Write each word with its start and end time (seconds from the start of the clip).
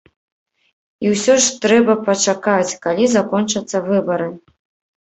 І 1.05 1.11
ўсё 1.13 1.33
ж 1.47 1.53
трэба 1.67 1.97
пачакаць, 2.09 2.77
калі 2.87 3.05
закончацца 3.17 3.77
выбары. 3.93 4.29